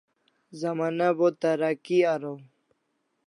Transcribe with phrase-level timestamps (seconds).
[0.59, 2.37] Zamana bo tharaki araw